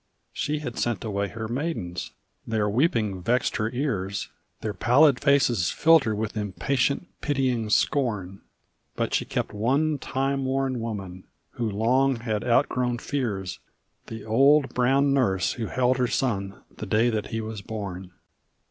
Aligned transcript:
She 0.33 0.57
had 0.57 0.79
sent 0.79 1.03
away 1.03 1.27
her 1.27 1.47
maidens 1.47 2.09
their 2.47 2.67
weeping 2.67 3.21
vexed 3.21 3.57
her 3.57 3.69
ears 3.69 4.29
Their 4.61 4.73
pallid 4.73 5.19
faces 5.19 5.69
filled 5.69 6.05
her 6.05 6.15
with 6.15 6.35
impatient 6.35 7.07
pitying 7.21 7.69
scorn; 7.69 8.41
But 8.95 9.13
she 9.13 9.25
kept 9.25 9.53
one 9.53 9.99
time 9.99 10.43
worn 10.43 10.79
woman, 10.79 11.25
who 11.51 11.69
long 11.69 12.15
had 12.15 12.43
outgrown 12.43 12.97
fears, 12.97 13.59
The 14.07 14.25
old 14.25 14.73
brown 14.73 15.13
nurse 15.13 15.53
who 15.53 15.67
held 15.67 15.97
her 15.99 16.07
son 16.07 16.55
the 16.77 16.87
day 16.87 17.11
that 17.11 17.27
he 17.27 17.39
was 17.39 17.61
born. 17.61 18.09